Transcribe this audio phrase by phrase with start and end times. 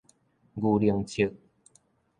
[0.55, 1.31] 牛奶摵